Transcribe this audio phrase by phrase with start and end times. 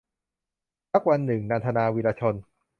[0.91, 2.35] สักวันหนึ่ง- นันทนา วีระชน